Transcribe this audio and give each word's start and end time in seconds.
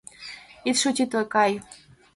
—Ит 0.69 0.75
шутитле, 0.81 1.21
кай. 1.33 1.51